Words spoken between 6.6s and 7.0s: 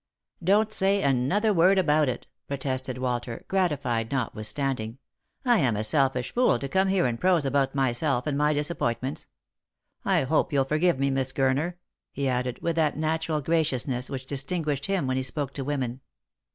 come